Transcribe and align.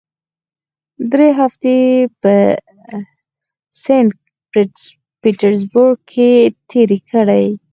درې 1.11 1.27
هفتې 1.39 1.73
یې 1.83 1.99
په 2.21 2.33
سینټ 3.83 4.13
پیټرزبورګ 5.21 5.97
کې 6.11 6.29
تېرې 6.69 6.99
کړې. 7.11 7.45